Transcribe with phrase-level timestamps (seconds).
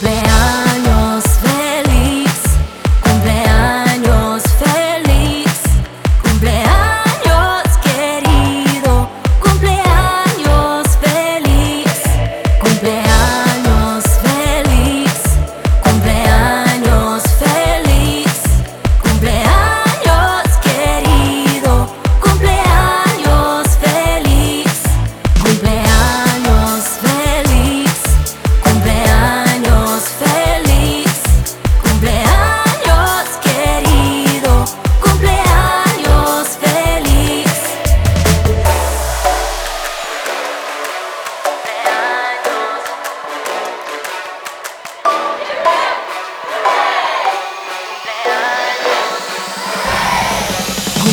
[0.00, 0.35] blame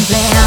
[0.10, 0.43] Bam.